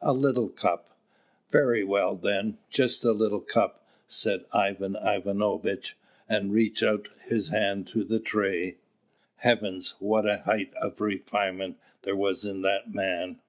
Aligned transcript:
"A 0.00 0.14
little 0.14 0.48
cup!" 0.48 0.98
"Very 1.50 1.84
well, 1.84 2.16
then, 2.16 2.56
just 2.70 3.04
a 3.04 3.12
little 3.12 3.42
cup," 3.42 3.86
said 4.06 4.46
Ivan 4.50 4.96
Ivanovitch, 4.96 5.98
and 6.26 6.54
reached 6.54 6.82
out 6.82 7.08
his 7.26 7.50
hand 7.50 7.86
to 7.88 8.02
the 8.02 8.18
tray. 8.18 8.78
Heavens! 9.40 9.92
What 9.98 10.24
a 10.24 10.38
height 10.38 10.72
of 10.80 11.02
refinement 11.02 11.76
there 12.00 12.16
was 12.16 12.46
in 12.46 12.62
that 12.62 12.94
man! 12.94 13.40